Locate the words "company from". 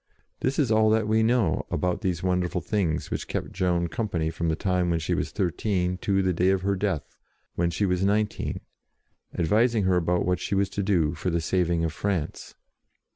3.87-4.49